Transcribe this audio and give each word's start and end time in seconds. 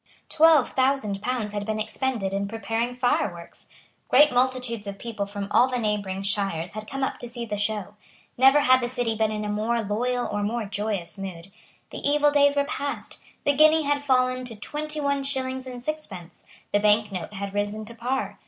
Twelve 0.29 0.71
thousand 0.71 1.21
pounds 1.21 1.53
had 1.53 1.63
been 1.63 1.79
expended 1.79 2.33
in 2.33 2.47
preparing 2.47 2.95
fireworks. 2.95 3.67
Great 4.09 4.31
multitudes 4.33 4.87
of 4.87 4.97
people 4.97 5.27
from 5.27 5.47
all 5.51 5.67
the 5.67 5.77
neighbouring 5.77 6.23
shires 6.23 6.71
had 6.73 6.87
come 6.89 7.03
up 7.03 7.19
to 7.19 7.29
see 7.29 7.45
the 7.45 7.55
show. 7.55 7.93
Never 8.35 8.61
had 8.61 8.81
the 8.81 8.89
City 8.89 9.15
been 9.15 9.29
in 9.31 9.45
a 9.45 9.47
more 9.47 9.83
loyal 9.83 10.25
or 10.31 10.41
more 10.41 10.65
joyous 10.65 11.19
mood. 11.19 11.51
The 11.91 11.99
evil 11.99 12.31
days 12.31 12.55
were 12.55 12.63
past. 12.63 13.19
The 13.45 13.53
guinea 13.55 13.83
had 13.83 14.03
fallen 14.03 14.43
to 14.45 14.55
twenty 14.55 14.99
one 14.99 15.21
shillings 15.21 15.67
and 15.67 15.85
sixpence. 15.85 16.43
The 16.73 16.79
bank 16.79 17.11
note 17.11 17.35
had 17.35 17.53
risen 17.53 17.85
to 17.85 17.93
par. 17.93 18.39